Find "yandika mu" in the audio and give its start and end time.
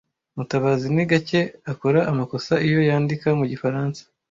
2.89-3.45